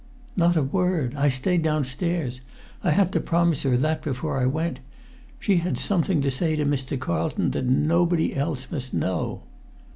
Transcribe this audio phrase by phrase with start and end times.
[0.35, 1.13] "Not a word.
[1.15, 2.41] I stayed downstairs.
[2.83, 4.79] I had to promise her that before I went.
[5.39, 6.99] She had something to say to Mr.
[6.99, 9.43] Carlton that nobody else must know."